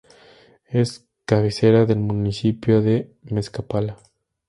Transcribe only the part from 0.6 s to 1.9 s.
Es cabecera